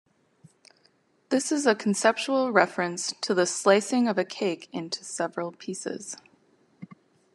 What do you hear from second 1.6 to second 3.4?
a conceptual reference to